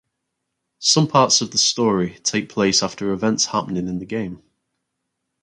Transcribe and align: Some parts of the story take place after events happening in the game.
Some 0.79 1.07
parts 1.07 1.41
of 1.41 1.51
the 1.51 1.59
story 1.59 2.17
take 2.23 2.49
place 2.49 2.81
after 2.81 3.11
events 3.11 3.45
happening 3.45 3.87
in 3.87 3.99
the 3.99 4.05
game. 4.07 4.41